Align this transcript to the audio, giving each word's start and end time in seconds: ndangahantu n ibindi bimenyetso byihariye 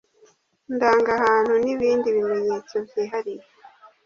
ndangahantu 0.75 1.53
n 1.63 1.65
ibindi 1.73 2.07
bimenyetso 2.15 2.73
byihariye 2.85 3.45